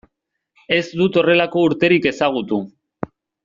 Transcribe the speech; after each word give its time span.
Ez 0.77 0.87
dut 1.01 1.19
horrelako 1.21 1.67
urterik 1.67 2.11
ezagutu. 2.15 2.63